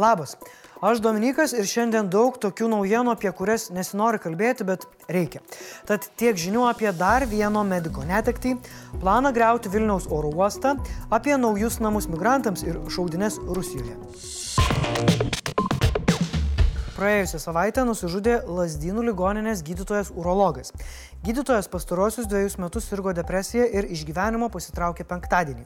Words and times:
Labas, 0.00 0.36
aš 0.80 1.00
Dominikas 1.04 1.52
ir 1.52 1.66
šiandien 1.68 2.06
daug 2.08 2.38
tokių 2.40 2.70
naujienų, 2.72 3.12
apie 3.12 3.28
kurias 3.36 3.66
nesinori 3.74 4.20
kalbėti, 4.22 4.64
bet 4.64 4.86
reikia. 5.12 5.42
Tad 5.90 6.06
tiek 6.20 6.40
žinių 6.40 6.64
apie 6.70 6.88
dar 6.96 7.26
vieno 7.28 7.66
mediko 7.68 8.06
netektį, 8.08 8.54
planą 9.02 9.34
greuti 9.36 9.72
Vilniaus 9.74 10.08
oro 10.08 10.32
uostą, 10.32 10.78
apie 11.12 11.36
naujus 11.36 11.82
namus 11.84 12.08
migrantams 12.08 12.64
ir 12.64 12.80
šaudines 12.96 13.36
Rusijoje. 13.44 13.98
Praėjusią 17.00 17.38
savaitę 17.40 17.80
nusižudė 17.88 18.32
Lasdynų 18.44 19.06
ligoninės 19.06 19.62
gydytojas 19.64 20.10
urologas. 20.12 20.68
Gydytojas 21.24 21.70
pastarosius 21.72 22.28
dviejus 22.28 22.58
metus 22.60 22.90
sirgo 22.90 23.14
depresiją 23.16 23.64
ir 23.78 23.88
iš 23.94 24.02
gyvenimo 24.04 24.50
pasitraukė 24.52 25.06
penktadienį. 25.08 25.64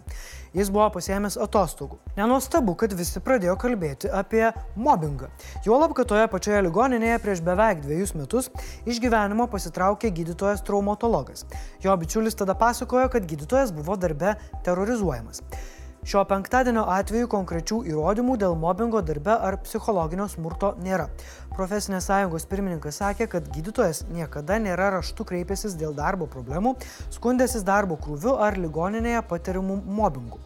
Jis 0.54 0.70
buvo 0.70 0.86
pasėmęs 0.94 1.34
atostogų. 1.42 1.98
Nenuostabu, 2.14 2.76
kad 2.78 2.94
visi 2.94 3.18
pradėjo 3.18 3.58
kalbėti 3.58 4.14
apie 4.14 4.46
mobbingą. 4.78 5.32
Juolab, 5.66 5.98
kad 5.98 6.12
toje 6.14 6.30
pačioje 6.30 6.62
ligoninėje 6.68 7.20
prieš 7.26 7.42
beveik 7.50 7.82
dviejus 7.82 8.14
metus 8.14 8.52
iš 8.86 9.02
gyvenimo 9.02 9.50
pasitraukė 9.50 10.14
gydytojas 10.14 10.62
traumatologas. 10.62 11.48
Jo 11.82 11.98
bičiulis 11.98 12.38
tada 12.38 12.54
pasakojo, 12.54 13.10
kad 13.10 13.26
gydytojas 13.26 13.74
buvo 13.74 13.98
darbe 13.98 14.36
terrorizuojamas. 14.62 15.42
Šio 16.04 16.20
penktadienio 16.28 16.82
atveju 16.92 17.30
konkrečių 17.32 17.78
įrodymų 17.88 18.34
dėl 18.36 18.52
mobbingo 18.60 19.00
darbe 19.00 19.32
ar 19.48 19.54
psichologinio 19.64 20.26
smurto 20.28 20.74
nėra. 20.84 21.06
Profesinės 21.56 22.10
sąjungos 22.10 22.44
pirmininkas 22.50 22.98
sakė, 23.00 23.24
kad 23.32 23.46
gydytojas 23.54 24.02
niekada 24.12 24.58
nėra 24.60 24.90
raštu 24.98 25.24
kreipęsis 25.30 25.78
dėl 25.80 25.94
darbo 25.96 26.28
problemų, 26.28 26.74
skundęsis 27.14 27.64
darbo 27.64 27.96
krūviu 27.96 28.34
ar 28.36 28.58
ligoninėje 28.60 29.22
patiriamų 29.30 29.78
mobbingų. 30.00 30.42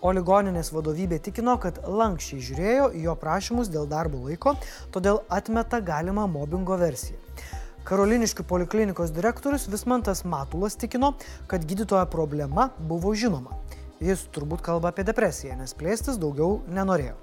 O 0.00 0.14
ligoninės 0.14 0.70
vadovybė 0.70 1.18
tikino, 1.26 1.56
kad 1.58 1.82
lankščiai 1.90 2.46
žiūrėjo 2.46 2.86
į 2.94 3.02
jo 3.08 3.16
prašymus 3.18 3.72
dėl 3.74 3.90
darbo 3.90 4.22
laiko, 4.28 4.54
todėl 4.94 5.24
atmeta 5.26 5.82
galimą 5.90 6.28
mobbingo 6.30 6.78
versiją. 6.78 7.18
Karoliniškių 7.90 8.46
poliklinikos 8.46 9.10
direktorius 9.10 9.66
Vismantas 9.74 10.22
Matulas 10.22 10.78
tikino, 10.78 11.16
kad 11.50 11.66
gydytojo 11.66 12.06
problema 12.14 12.70
buvo 12.78 13.10
žinoma. 13.18 13.58
Jis 14.00 14.22
turbūt 14.32 14.62
kalba 14.64 14.94
apie 14.94 15.04
depresiją, 15.04 15.58
nes 15.60 15.74
plėstis 15.76 16.16
daugiau 16.20 16.62
nenorėjo. 16.72 17.18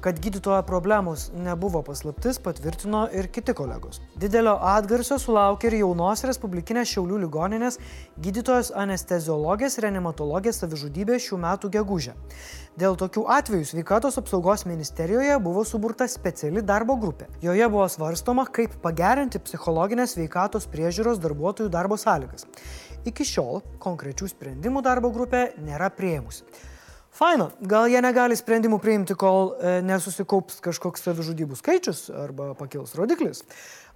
Kad 0.00 0.20
gydytojo 0.22 0.62
problemos 0.62 1.24
nebuvo 1.34 1.80
paslaptis, 1.82 2.36
patvirtino 2.38 3.00
ir 3.10 3.26
kiti 3.34 3.50
kolegos. 3.50 3.98
Didelio 4.14 4.52
atgarsio 4.62 5.16
sulaukė 5.18 5.72
ir 5.72 5.76
jaunos 5.80 6.22
Respublikinės 6.28 6.92
Šiaulių 6.92 7.18
ligoninės 7.24 7.80
gydytojos 8.22 8.70
anesteziologės 8.78 9.80
reanimatologės 9.82 10.62
savižudybė 10.62 11.18
šių 11.24 11.40
metų 11.42 11.72
gegužę. 11.80 12.14
Dėl 12.78 12.94
tokių 12.94 13.26
atvejų 13.40 13.66
sveikatos 13.72 14.20
apsaugos 14.22 14.62
ministerijoje 14.70 15.34
buvo 15.42 15.66
suburta 15.66 16.06
speciali 16.06 16.62
darbo 16.62 16.94
grupė. 16.94 17.26
Joje 17.42 17.66
buvo 17.66 17.90
svarstoma, 17.90 18.46
kaip 18.46 18.78
pagerinti 18.84 19.42
psichologinės 19.42 20.14
sveikatos 20.14 20.70
priežiūros 20.70 21.18
darbuotojų 21.26 21.74
darbo 21.74 21.98
sąlygas. 21.98 22.46
Iki 23.02 23.26
šiol 23.34 23.64
konkrečių 23.82 24.30
sprendimų 24.30 24.86
darbo 24.86 25.10
grupė 25.10 25.48
nėra 25.58 25.90
prieimusi. 25.90 26.46
Faina, 27.18 27.48
gal 27.66 27.88
jie 27.90 27.98
negali 27.98 28.36
sprendimų 28.38 28.76
priimti, 28.78 29.14
kol 29.18 29.48
e, 29.58 29.70
nesusikaups 29.82 30.60
kažkoks 30.62 31.02
savižudybų 31.02 31.56
skaičius 31.58 32.04
arba 32.14 32.52
pakils 32.54 32.92
rodiklis. 32.94 33.40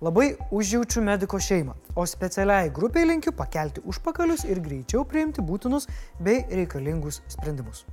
Labai 0.02 0.32
užjaučiu 0.50 1.04
mediko 1.06 1.38
šeimą, 1.38 1.76
o 1.94 2.02
specialiai 2.10 2.72
grupiai 2.74 3.06
linkiu 3.06 3.30
pakelti 3.38 3.84
užpakalius 3.86 4.42
ir 4.50 4.58
greičiau 4.64 5.04
priimti 5.06 5.44
būtinus 5.46 5.86
bei 6.18 6.40
reikalingus 6.50 7.20
sprendimus. 7.30 7.84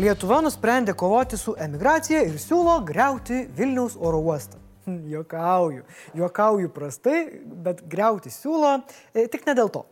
Lietuva 0.00 0.38
nusprendė 0.46 0.94
kovoti 0.96 1.36
su 1.36 1.52
emigracija 1.60 2.22
ir 2.30 2.38
siūlo 2.40 2.78
greuti 2.88 3.42
Vilniaus 3.58 3.98
oro 4.00 4.22
uostą. 4.24 4.56
Jokauju, 5.16 5.84
jokauju 6.16 6.72
prastai, 6.72 7.26
bet 7.44 7.84
greuti 7.92 8.32
siūlo 8.32 8.78
e, 9.12 9.26
tik 9.28 9.44
ne 9.44 9.56
dėl 9.60 9.68
to. 9.76 9.84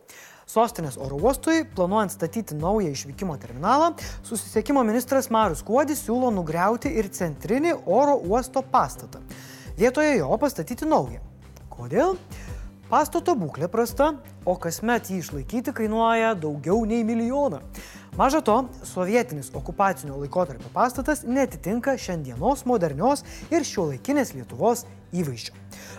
Sostinės 0.47 0.95
oro 1.03 1.17
uostui, 1.19 1.65
planuojant 1.75 2.13
statyti 2.13 2.55
naują 2.55 2.93
išvykimo 2.95 3.33
terminalą, 3.35 3.89
susisiekimo 4.23 4.79
ministras 4.87 5.27
Marius 5.27 5.59
Kuodis 5.67 6.05
siūlo 6.05 6.29
nugriauti 6.31 6.87
ir 7.01 7.09
centrinį 7.11 7.73
oro 7.83 8.13
uosto 8.15 8.63
pastatą. 8.63 9.19
Vietoje 9.75 10.13
jo 10.21 10.37
pastatyti 10.39 10.87
naują. 10.87 11.19
Kodėl? 11.67 12.15
Pastato 12.87 13.35
būklė 13.35 13.67
prasta, 13.67 14.13
o 14.47 14.55
kasmet 14.55 15.11
jį 15.11 15.19
išlaikyti 15.19 15.73
kainuoja 15.75 16.31
daugiau 16.39 16.85
nei 16.87 17.03
milijoną. 17.03 17.59
Maža 18.15 18.39
to, 18.39 18.55
sovietinis 18.87 19.51
okupacinio 19.53 20.15
laikotarpio 20.21 20.71
pastatas 20.73 21.25
netitinka 21.27 21.97
šiandienos 21.99 22.63
modernios 22.65 23.27
ir 23.51 23.67
šiuolaikinės 23.67 24.31
Lietuvos 24.39 24.87
įvaizdžio. 25.15 25.55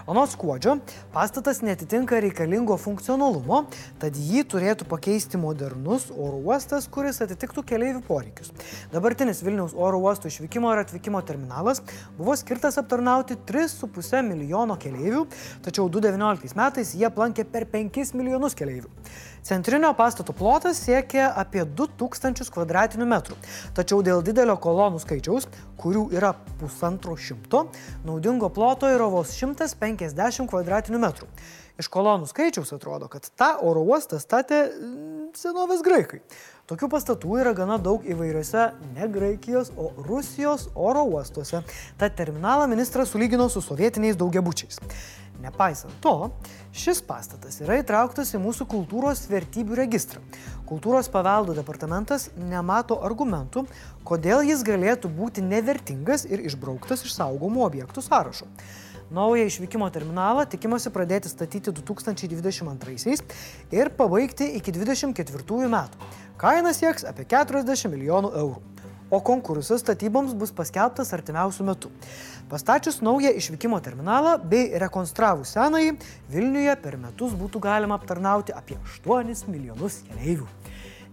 Anot 0.09 0.33
skuodžio, 0.33 0.79
pastatas 1.13 1.61
netitinka 1.61 2.19
reikalingo 2.25 2.79
funkcionalumo, 2.81 3.61
tad 4.01 4.17
jį 4.17 4.45
turėtų 4.49 4.87
pakeisti 4.89 5.41
modernus 5.41 6.09
oro 6.15 6.41
uostas, 6.41 6.89
kuris 6.89 7.21
atitiktų 7.25 7.65
keliaivių 7.69 8.03
poreikius. 8.07 8.53
Dabartinis 8.93 9.43
Vilniaus 9.45 9.77
oro 9.77 10.01
uosto 10.01 10.31
išvykimo 10.33 10.73
ir 10.73 10.83
atvykimo 10.85 11.21
terminalas 11.29 11.83
buvo 12.17 12.37
skirtas 12.41 12.81
aptarnauti 12.81 13.37
3,5 13.49 14.25
milijono 14.31 14.79
keliaivių, 14.81 15.27
tačiau 15.67 15.89
2019 15.93 16.57
metais 16.59 16.95
jie 16.97 17.09
aplankė 17.09 17.45
per 17.49 17.69
5 17.69 18.17
milijonus 18.17 18.57
keliaivių. 18.59 18.89
Centrinio 19.49 19.93
pastato 19.97 20.33
plotas 20.37 20.81
siekia 20.83 21.31
apie 21.37 21.63
2000 21.65 22.51
km2, 22.53 23.37
tačiau 23.77 24.03
dėl 24.05 24.21
didelio 24.25 24.59
kolonų 24.61 25.01
skaičiaus, 25.01 25.47
kurių 25.79 26.09
yra 26.17 26.35
pusantro 26.59 27.15
šimto, 27.17 27.69
naudingo 28.05 28.51
ploto 28.53 28.91
yra 28.99 29.07
vos 29.13 29.31
150 29.39 30.51
km2. 30.51 31.27
Iš 31.79 31.87
kolonų 31.95 32.27
skaičiaus 32.27 32.73
atrodo, 32.75 33.07
kad 33.07 33.29
tą 33.39 33.53
oro 33.63 33.85
uostą 33.87 34.19
statė 34.19 34.65
mm, 34.67 35.29
senovės 35.39 35.85
graikai. 35.87 36.19
Tokių 36.69 36.89
pastatų 36.91 37.37
yra 37.39 37.53
gana 37.55 37.77
daug 37.79 38.03
įvairiose 38.03 38.65
ne 38.97 39.07
Graikijos, 39.15 39.71
o 39.79 39.93
Rusijos 40.09 40.67
oro 40.75 41.05
uostuose. 41.07 41.63
Tad 42.01 42.17
terminalą 42.19 42.67
ministras 42.69 43.15
sulygino 43.15 43.47
su 43.49 43.63
sovietiniais 43.63 44.19
daugiabučiais. 44.19 44.83
Nepaisant 45.39 45.95
to, 46.03 46.33
šis 46.75 46.99
pastatas 47.07 47.61
yra 47.63 47.79
įtrauktas 47.79 48.35
į 48.35 48.41
mūsų 48.43 48.67
kultūros 48.73 49.23
vertybių 49.31 49.79
registrą. 49.79 50.25
Kultūros 50.67 51.07
paveldo 51.15 51.55
departamentas 51.55 52.27
nemato 52.35 52.99
argumentų, 53.07 53.63
kodėl 54.03 54.43
jis 54.51 54.67
galėtų 54.67 55.13
būti 55.15 55.47
nevertingas 55.47 56.27
ir 56.27 56.43
išbrauktas 56.43 57.07
iš 57.07 57.15
saugomų 57.21 57.63
objektų 57.71 58.03
sąrašo. 58.03 58.51
Naują 59.11 59.47
išvykimo 59.49 59.89
terminalą 59.91 60.45
tikimasi 60.47 60.91
pradėti 60.93 61.31
statyti 61.33 61.73
2022 61.73 63.17
ir 63.73 63.91
pabaigti 63.97 64.51
iki 64.59 64.75
2024 64.77 65.71
metų. 65.73 66.11
Kaina 66.39 66.75
sieks 66.77 67.09
apie 67.09 67.25
40 67.25 67.89
milijonų 67.89 68.35
eurų 68.37 68.79
o 69.11 69.21
konkursas 69.21 69.81
statyboms 69.81 70.35
bus 70.37 70.53
paskelbtas 70.53 71.13
artimiausių 71.17 71.67
metų. 71.71 71.91
Pastačius 72.51 73.01
naują 73.05 73.33
išvykimo 73.37 73.81
terminalą 73.85 74.37
bei 74.45 74.69
rekonstravus 74.81 75.55
senąjį, 75.57 75.97
Vilniuje 76.33 76.77
per 76.83 76.99
metus 77.01 77.33
būtų 77.37 77.63
galima 77.65 77.97
aptarnauti 77.99 78.53
apie 78.57 78.77
8 79.05 79.49
milijonus 79.49 80.03
keleivių. 80.09 80.49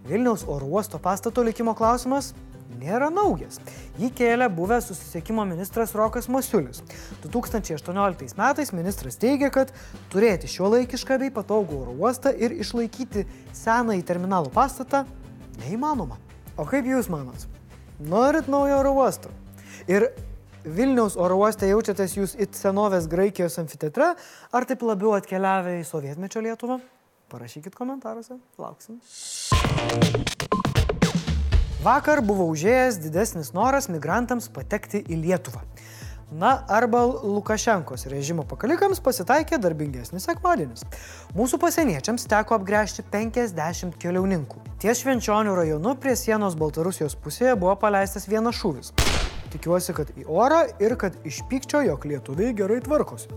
Vilniaus 0.06 0.44
oro 0.46 0.68
uosto 0.76 1.00
pastato 1.02 1.42
likimo 1.42 1.74
klausimas 1.74 2.34
nėra 2.80 3.08
naujas. 3.12 3.58
Jį 4.00 4.10
kėlė 4.16 4.48
buvęs 4.52 4.90
susisiekimo 4.90 5.44
ministras 5.48 5.94
Rokas 5.96 6.28
Masiulis. 6.32 6.82
2018 7.24 8.36
metais 8.38 8.72
ministras 8.76 9.18
teigia, 9.22 9.50
kad 9.54 9.72
turėti 10.12 10.50
šio 10.50 10.70
laikišką 10.74 11.18
bei 11.24 11.32
patogų 11.34 11.82
oro 11.82 11.96
uostą 11.96 12.34
ir 12.36 12.54
išlaikyti 12.56 13.26
senąjį 13.56 14.06
terminalo 14.06 14.52
pastatą 14.54 15.04
neįmanoma. 15.64 16.20
O 16.56 16.68
kaip 16.68 16.88
Jūs 16.88 17.10
manot? 17.12 17.48
Norit 18.00 18.48
naujo 18.52 18.80
oro 18.82 18.94
uosto? 19.00 19.32
Ir 19.88 20.10
Vilniaus 20.66 21.14
oro 21.20 21.36
uoste 21.38 21.68
jaučiatės 21.70 22.16
jūs 22.18 22.34
it 22.42 22.58
senovės 22.58 23.06
Graikijos 23.10 23.60
amfiteatre, 23.62 24.14
ar 24.50 24.66
taip 24.66 24.82
labiau 24.82 25.14
atkeliavę 25.14 25.78
į 25.78 25.86
sovietmečio 25.86 26.42
Lietuvą? 26.42 26.80
Parašykit 27.30 27.78
komentaruose, 27.78 28.40
lauksim. 28.58 29.00
Vakar 31.86 32.18
buvo 32.18 32.48
užėjęs 32.50 32.96
didesnis 32.98 33.52
noras 33.54 33.86
migrantams 33.86 34.48
patekti 34.50 35.04
į 35.06 35.20
Lietuvą. 35.20 35.60
Na, 36.34 36.56
arba 36.66 37.04
Lukašenkos 37.06 38.08
režimo 38.10 38.42
pakalikams 38.50 38.98
pasitaikė 39.04 39.60
darbingesnis 39.62 40.26
sekmadienis. 40.26 40.82
Mūsų 41.38 41.60
pasieniečiams 41.62 42.26
teko 42.32 42.58
apgręžti 42.58 43.06
50 43.12 44.00
keliauninkų. 44.02 44.64
Ties 44.82 45.04
Švenčionių 45.04 45.54
rajonu 45.60 45.94
prie 46.02 46.16
sienos 46.18 46.58
Baltarusijos 46.58 47.14
pusėje 47.22 47.54
buvo 47.54 47.78
paleistas 47.78 48.26
vienas 48.26 48.58
šūvis. 48.58 48.90
Tikiuosi, 49.56 49.96
kad 49.96 50.12
į 50.14 50.28
orą 50.28 50.62
ir 50.82 50.94
kad 51.00 51.16
iš 51.26 51.42
pykčio, 51.50 51.82
jog 51.88 52.04
lietuviai 52.06 52.54
gerai 52.56 52.78
tvarkosi. 52.84 53.32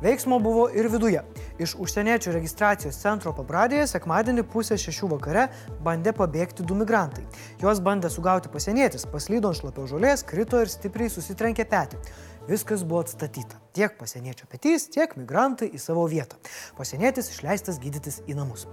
Veiksmo 0.00 0.38
buvo 0.40 0.64
ir 0.72 0.88
viduje. 0.88 1.20
Iš 1.60 1.74
užsieniečių 1.84 2.32
registracijos 2.32 2.96
centro 3.02 3.34
pabradėje 3.36 3.84
sekmadienį 3.90 4.46
pusę 4.48 4.78
šešių 4.80 5.10
vakare 5.12 5.42
bandė 5.84 6.14
pabėgti 6.16 6.64
du 6.64 6.78
migrantai. 6.78 7.26
Juos 7.60 7.82
bandė 7.84 8.08
sugauti 8.08 8.48
pasienietis, 8.48 9.04
paslydo 9.12 9.52
ant 9.52 9.60
šlapio 9.60 9.84
žolės, 9.90 10.24
krito 10.24 10.62
ir 10.64 10.72
stipriai 10.72 11.12
susitrenkė 11.12 11.68
petį. 11.68 12.00
Viskas 12.48 12.80
buvo 12.88 13.04
atstatyta. 13.04 13.60
Tiek 13.76 13.92
pasieniečio 14.00 14.48
petys, 14.48 14.88
tiek 14.88 15.12
migrantai 15.20 15.68
į 15.68 15.82
savo 15.84 16.08
vietą. 16.08 16.40
Pasienietis 16.80 17.28
išleistas 17.34 17.78
gydytis 17.82 18.22
į 18.24 18.40
namus. 18.40 18.66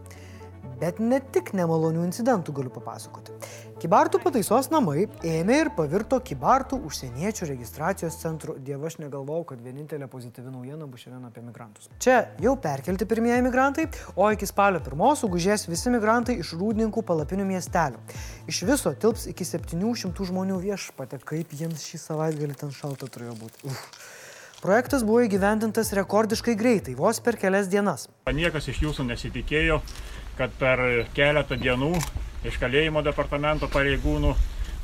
Bet 0.80 1.04
ne 1.04 1.20
tik 1.34 1.52
nemalonių 1.58 2.08
incidentų 2.08 2.56
galiu 2.56 2.72
papasakoti. 2.74 3.37
Kibartų 3.78 4.18
pataisos 4.24 4.72
namai 4.74 5.04
ėmė 5.22 5.58
ir 5.62 5.70
pavirto 5.78 6.18
Kibartų 6.26 6.80
užsieniečių 6.88 7.46
registracijos 7.52 8.16
centru. 8.18 8.56
Dieve, 8.58 8.88
aš 8.90 8.96
negalvojau, 9.04 9.44
kad 9.52 9.62
vienintelė 9.62 10.08
pozityvi 10.10 10.50
naujiena 10.50 10.88
bus 10.90 11.04
šiandien 11.04 11.28
apie 11.30 11.44
migrantus. 11.46 11.86
Čia 12.02 12.16
jau 12.42 12.56
perkelti 12.58 13.06
pirmieji 13.06 13.46
migrantai, 13.46 13.86
o 14.18 14.32
iki 14.34 14.50
spalio 14.50 14.82
pirmos 14.82 15.22
sugužės 15.22 15.68
visi 15.70 15.94
migrantai 15.94 16.40
iš 16.42 16.56
Rūdninkų 16.58 17.06
palapinių 17.06 17.46
miestelio. 17.52 18.02
Iš 18.50 18.64
viso 18.66 18.96
tilps 18.98 19.30
iki 19.30 19.46
700 19.46 20.26
žmonių 20.32 20.58
viešpatė, 20.66 21.22
kaip 21.22 21.54
jiems 21.54 21.86
šį 21.86 22.02
savaitgalį 22.02 22.58
ten 22.58 22.74
šalta 22.74 23.06
turėjo 23.06 23.38
būti. 23.44 23.70
Uf. 23.70 23.90
Projektas 24.58 25.06
buvo 25.06 25.22
įgyvendintas 25.22 25.94
rekordiškai 25.94 26.58
greitai, 26.58 26.98
vos 26.98 27.22
per 27.22 27.38
kelias 27.38 27.70
dienas. 27.70 28.10
Niekas 28.26 28.74
iš 28.74 28.82
jūsų 28.88 29.06
nesitikėjo, 29.12 29.84
kad 30.40 30.58
per 30.58 30.82
keletą 31.14 31.62
dienų 31.62 31.94
iš 32.46 32.60
kalėjimo 32.62 33.02
departamento 33.06 33.70
pareigūnų 33.72 34.36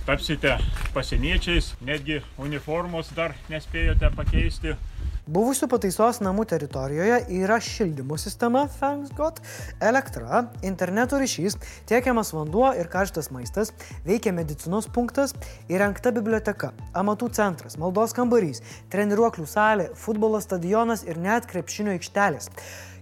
tapsite 0.08 0.58
pasieniečiais, 0.94 1.74
netgi 1.84 2.22
uniformos 2.42 3.12
dar 3.16 3.38
nespėjote 3.52 4.10
pakeisti. 4.18 4.76
Buvusių 5.24 5.70
pataisos 5.72 6.18
namų 6.20 6.44
teritorijoje 6.52 7.22
yra 7.38 7.56
šildymo 7.64 8.18
sistema, 8.20 8.66
thanks 8.82 9.14
God, 9.16 9.38
elektra, 9.80 10.42
interneto 10.68 11.16
ryšys, 11.22 11.56
tiekiamas 11.88 12.34
vanduo 12.36 12.74
ir 12.76 12.90
karštas 12.92 13.32
maistas, 13.32 13.72
veikia 14.04 14.34
medicinos 14.36 14.90
punktas, 14.92 15.32
įrengta 15.72 16.12
biblioteka, 16.12 16.74
amatų 16.92 17.32
centras, 17.40 17.80
maldos 17.80 18.12
kambarys, 18.18 18.60
treniruoklių 18.92 19.48
salė, 19.48 19.88
futbolo 19.96 20.44
stadionas 20.44 21.08
ir 21.08 21.22
net 21.24 21.48
krepšinio 21.48 21.96
aikštelės. 21.96 22.52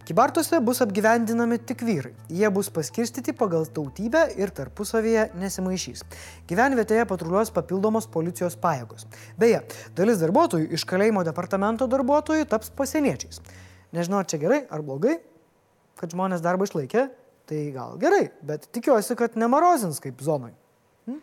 Kibartuose 0.06 0.60
bus 0.66 0.82
apgyvendinami 0.82 1.60
tik 1.62 1.84
vyrai. 1.86 2.14
Jie 2.30 2.50
bus 2.54 2.72
paskirstyti 2.74 3.36
pagal 3.38 3.68
tautybę 3.70 4.24
ir 4.42 4.50
tarpusavyje 4.58 5.28
nesimaišys. 5.38 6.02
Gyvenvietėje 6.50 7.06
patruliuos 7.10 7.54
papildomos 7.54 8.08
policijos 8.10 8.58
pajėgos. 8.62 9.06
Beje, 9.38 9.62
dalis 9.98 10.22
darbuotojų 10.24 10.72
iš 10.74 10.88
kalėjimo 10.90 11.22
departamento 11.28 11.86
darbuotojų 11.92 12.50
taps 12.50 12.74
pasieniečiais. 12.74 13.44
Nežinau, 13.94 14.24
ar 14.24 14.30
čia 14.32 14.42
gerai 14.42 14.64
ar 14.74 14.82
blogai, 14.88 15.20
kad 16.02 16.16
žmonės 16.16 16.42
darbą 16.42 16.66
išlaikė, 16.66 17.08
tai 17.46 17.64
gal 17.76 17.98
gerai, 18.02 18.32
bet 18.42 18.66
tikiuosi, 18.74 19.18
kad 19.20 19.38
nemarozins 19.38 20.02
kaip 20.02 20.24
zonai. 20.26 20.56
Hm? 21.06 21.22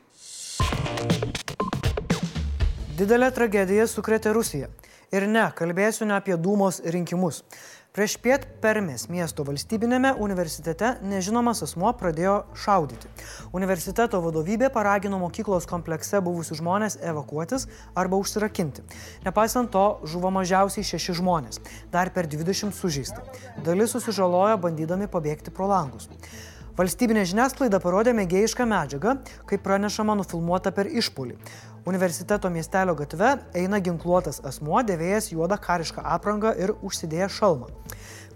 Didelė 2.98 3.32
tragedija 3.34 3.88
sukrėtė 3.90 4.30
Rusiją. 4.36 4.70
Ir 5.08 5.24
ne, 5.24 5.46
kalbėsiu 5.56 6.04
ne 6.04 6.18
apie 6.18 6.34
Dūmos 6.36 6.82
rinkimus. 6.84 7.38
Prieš 7.96 8.18
piet 8.20 8.42
Permės 8.60 9.06
miesto 9.08 9.40
valstybinėme 9.48 10.10
universitete 10.20 10.90
nežinomas 11.00 11.62
asmuo 11.64 11.94
pradėjo 11.96 12.34
šaudyti. 12.52 13.08
Universiteto 13.56 14.20
vadovybė 14.20 14.68
paragino 14.74 15.16
mokyklos 15.22 15.64
komplekse 15.70 16.20
buvusius 16.26 16.60
žmonės 16.60 16.98
evakuotis 17.00 17.64
arba 17.96 18.20
užsirakinti. 18.20 18.84
Nepaisant 19.24 19.72
to, 19.72 19.86
žuvo 20.04 20.28
mažiausiai 20.36 20.84
šeši 20.90 21.16
žmonės, 21.22 21.62
dar 21.90 22.12
per 22.12 22.28
20 22.28 22.76
sužeisti. 22.76 23.24
Dalis 23.64 23.96
susižalojo 23.96 24.60
bandydami 24.68 25.08
pabėgti 25.08 25.56
pro 25.56 25.72
langus. 25.72 26.12
Valstybinė 26.78 27.24
žiniasklaida 27.26 27.80
parodė 27.82 28.12
mėgėjišką 28.14 28.68
medžiagą, 28.70 29.16
kaip 29.50 29.64
pranešama 29.64 30.14
nufilmuota 30.20 30.70
per 30.70 30.86
išpolį. 30.86 31.34
Universiteto 31.88 32.50
miestelio 32.52 32.92
gatve 32.94 33.28
eina 33.56 33.78
ginkluotas 33.80 34.42
asmuo, 34.50 34.82
dėvėjęs 34.84 35.30
juodą 35.32 35.56
karišką 35.66 36.02
aprangą 36.16 36.50
ir 36.60 36.74
užsidėjęs 36.84 37.38
šalmą. 37.38 37.70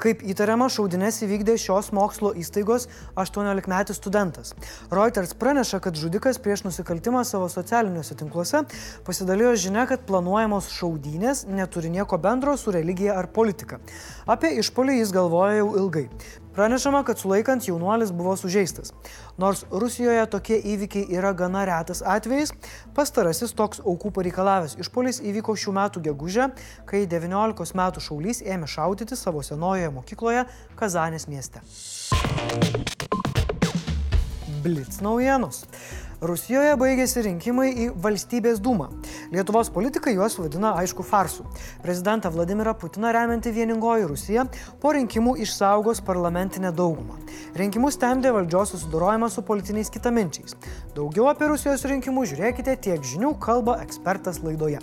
Kaip 0.03 0.23
įtariama, 0.27 0.67
šaudinės 0.73 1.21
įvykdė 1.27 1.57
šios 1.61 1.93
mokslo 1.95 2.33
įstaigos 2.39 2.89
18-metis 3.19 4.01
studentas. 4.01 4.55
Reuters 4.91 5.35
praneša, 5.39 5.83
kad 5.85 5.99
žudikas 5.99 6.41
prieš 6.43 6.65
nusikaltimą 6.67 7.25
savo 7.29 7.49
socialiniuose 7.53 8.19
tinkluose 8.19 8.65
pasidalijo 9.07 9.55
žinia, 9.67 9.87
kad 9.91 10.07
planuojamos 10.09 10.73
šaudynės 10.75 11.47
neturi 11.51 11.93
nieko 11.93 12.19
bendro 12.19 12.57
su 12.57 12.75
religija 12.75 13.19
ar 13.21 13.31
politika. 13.33 13.79
Apie 14.27 14.57
išpolį 14.63 15.01
jis 15.03 15.15
galvoja 15.15 15.61
jau 15.63 15.75
ilgai. 15.85 16.09
Pranešama, 16.53 17.01
kad 17.03 17.19
sulaikant 17.19 17.69
jaunuolis 17.69 18.11
buvo 18.13 18.37
sužeistas. 18.37 18.93
Nors 19.41 19.65
Rusijoje 19.71 20.27
tokie 20.29 20.59
įvykiai 20.75 21.07
yra 21.17 21.31
gana 21.33 21.63
retas 21.65 22.03
atvejis, 22.05 22.53
pastarasis 22.93 23.55
toks 23.57 23.81
aukų 23.81 24.11
pareikalavęs 24.19 24.77
išpolis 24.85 25.23
įvyko 25.25 25.55
šių 25.57 25.73
metų 25.79 26.03
gegužę, 26.11 26.51
kai 26.85 27.07
19 27.09 27.73
metų 27.81 28.05
šaulys 28.05 28.43
ėmė 28.45 28.69
šaudyti 28.69 29.17
savo 29.17 29.41
senojoje 29.63 29.91
mokykloje 29.95 30.45
Kazanės 30.77 31.29
mieste. 31.31 31.63
Blitz 34.63 35.01
naujienos. 35.03 35.67
Rusijoje 36.23 36.77
baigėsi 36.79 37.25
rinkimai 37.27 37.73
į 37.83 37.87
valstybės 37.99 38.61
dūmą. 38.63 38.87
Lietuvos 39.35 39.73
politikai 39.75 40.15
juos 40.15 40.37
vadina 40.39 40.71
aišku 40.79 41.03
farsu. 41.03 41.43
Prezidentą 41.83 42.31
Vladimirą 42.31 42.77
Putiną 42.79 43.11
remianti 43.11 43.51
vieningoji 43.51 44.07
Rusija 44.07 44.45
po 44.81 44.93
rinkimų 44.95 45.35
išsaugos 45.43 46.03
parlamentinę 46.07 46.71
daugumą. 46.71 47.19
Rinkimus 47.59 47.99
temdė 47.99 48.31
valdžios 48.39 48.77
susidorojimas 48.77 49.35
su 49.35 49.43
politiniais 49.43 49.91
kitaminčiais. 49.91 50.55
Daugiau 50.95 51.27
apie 51.31 51.51
Rusijos 51.51 51.83
rinkimus 51.91 52.31
žiūrėkite 52.31 52.79
tiek 52.87 53.03
žinių 53.03 53.35
kalba 53.43 53.81
ekspertas 53.83 54.45
laidoje. 54.47 54.79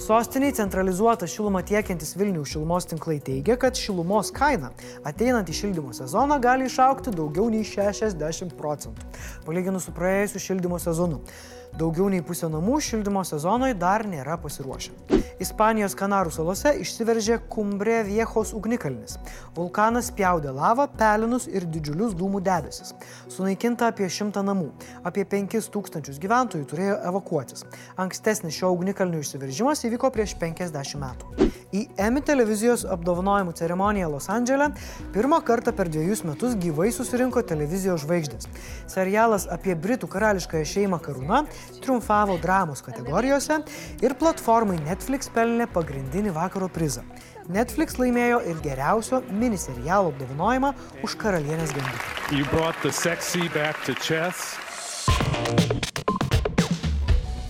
Sostiniai 0.00 0.54
centralizuotą 0.56 1.26
šilumą 1.28 1.60
tiekiantis 1.68 2.14
Vilnių 2.16 2.46
šilumos 2.48 2.86
tinklai 2.88 3.18
teigia, 3.20 3.58
kad 3.60 3.76
šilumos 3.76 4.30
kaina 4.32 4.70
ateinant 5.04 5.52
į 5.52 5.58
šildymo 5.58 5.92
sezoną 5.92 6.38
gali 6.40 6.70
išaukti 6.70 7.12
daugiau 7.12 7.50
nei 7.52 7.66
60 7.68 8.56
procentų, 8.56 9.10
palyginus 9.44 9.90
su 9.90 9.92
praėjusiu 9.92 10.40
šildymo 10.46 10.80
sezonu. 10.80 11.20
Daugiau 11.78 12.08
nei 12.10 12.24
pusė 12.26 12.48
namų 12.50 12.80
šildymo 12.82 13.22
sezonui 13.28 13.74
dar 13.78 14.02
nėra 14.08 14.34
pasiruošę. 14.42 14.96
Ispanijos 15.40 15.94
Kanarų 15.96 16.32
salose 16.34 16.72
išsiveržė 16.82 17.38
Kumbre 17.48 18.00
Viejos 18.04 18.50
ugnikalnis. 18.56 19.16
Vulkanas 19.56 20.10
spjaudė 20.10 20.52
lavą, 20.52 20.84
pelinus 20.98 21.46
ir 21.48 21.64
didžiulius 21.64 22.16
dūmų 22.18 22.42
debesis. 22.44 22.90
Sunaikinta 23.32 23.88
apie 23.88 24.08
šimtą 24.10 24.42
namų. 24.44 24.68
Apie 25.06 25.24
5000 25.24 26.18
gyventojų 26.20 26.66
turėjo 26.68 26.98
evakuotis. 27.12 27.64
Ankstesnis 28.02 28.58
šio 28.58 28.74
ugnikalnio 28.74 29.22
išsiveržimas 29.22 29.86
įvyko 29.90 30.12
prieš 30.14 30.36
50 30.40 30.96
metų. 31.02 31.50
Į 31.70 31.84
Emmy 32.02 32.22
televizijos 32.26 32.82
apdovanojimų 32.90 33.52
ceremoniją 33.58 34.08
Los 34.10 34.26
Andželė 34.32 34.70
pirmą 35.14 35.38
kartą 35.46 35.74
per 35.76 35.90
dviejus 35.90 36.24
metus 36.26 36.56
gyvai 36.58 36.88
susirinko 36.94 37.42
televizijos 37.46 38.02
žvaigždės. 38.04 38.48
Serialas 38.90 39.46
apie 39.50 39.76
Britų 39.78 40.10
karališkąją 40.10 40.66
šeimą 40.66 40.98
Karūna 41.04 41.44
triumfavo 41.78 42.38
dramos 42.42 42.82
kategorijose 42.86 43.60
ir 44.02 44.16
platformai 44.18 44.80
Netflix 44.82 45.30
pelnė 45.34 45.68
pagrindinį 45.70 46.34
vakaro 46.38 46.70
prizą. 46.70 47.04
Netflix 47.50 47.98
laimėjo 47.98 48.42
ir 48.46 48.58
geriausio 48.62 49.22
miniserialo 49.30 50.10
apdovanojimą 50.14 50.74
už 51.06 51.18
karalienės 51.22 51.74
gambitą. 51.74 52.10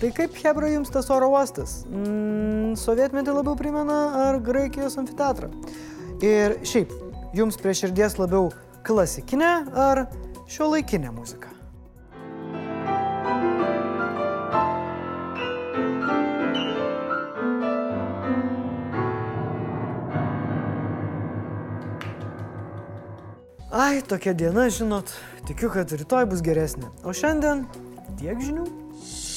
Tai 0.01 0.09
kaip 0.17 0.33
Hebra 0.41 0.65
jums 0.71 0.89
tas 0.89 1.11
oro 1.13 1.27
uostas? 1.29 1.83
Mm, 1.85 2.71
sovietmetį 2.73 3.35
labiau 3.35 3.53
primena 3.53 3.97
ar 4.17 4.39
Graikijos 4.41 4.95
amfiteatrą? 4.97 5.51
Ir 6.25 6.55
šiaip, 6.65 6.89
jums 7.37 7.59
prie 7.61 7.75
širdies 7.77 8.17
labiau 8.17 8.47
klasikinė 8.81 9.51
ar 9.77 10.07
šio 10.49 10.71
laikinė 10.73 11.13
muzika? 11.13 11.53
Ai, 23.69 24.01
tokia 24.01 24.33
diena, 24.33 24.65
žinot, 24.73 25.13
tikiu, 25.45 25.69
kad 25.69 25.93
rytoj 25.93 26.25
bus 26.33 26.41
geresnė. 26.41 26.89
O 27.05 27.13
šiandien 27.13 27.67
tiek 28.17 28.41
žinių. 28.41 28.65